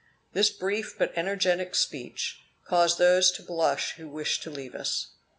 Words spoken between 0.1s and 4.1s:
This brief, but energetic speech, caused those to blush who